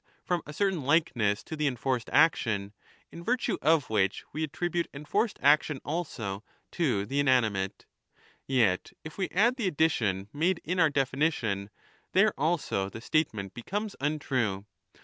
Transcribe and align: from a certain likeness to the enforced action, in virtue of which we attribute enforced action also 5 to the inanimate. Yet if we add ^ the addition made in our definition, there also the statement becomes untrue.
from 0.23 0.41
a 0.47 0.51
certain 0.51 0.81
likeness 0.81 1.43
to 1.43 1.55
the 1.55 1.67
enforced 1.67 2.09
action, 2.11 2.73
in 3.11 3.23
virtue 3.23 3.59
of 3.61 3.87
which 3.91 4.23
we 4.33 4.43
attribute 4.43 4.87
enforced 4.95 5.37
action 5.43 5.79
also 5.85 6.39
5 6.39 6.43
to 6.71 7.05
the 7.05 7.19
inanimate. 7.19 7.85
Yet 8.47 8.93
if 9.03 9.19
we 9.19 9.29
add 9.29 9.53
^ 9.53 9.57
the 9.57 9.67
addition 9.67 10.27
made 10.33 10.59
in 10.63 10.79
our 10.79 10.89
definition, 10.89 11.69
there 12.13 12.33
also 12.35 12.89
the 12.89 12.99
statement 12.99 13.53
becomes 13.53 13.95
untrue. 14.01 14.65